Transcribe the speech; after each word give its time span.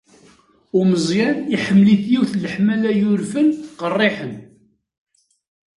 Umeẓyan, 0.79 1.37
iḥemmel-it 1.55 2.03
yiwet 2.11 2.31
n 2.35 2.39
leḥmala 2.43 2.91
yurfen 3.01 3.47
qerriḥen. 3.79 4.35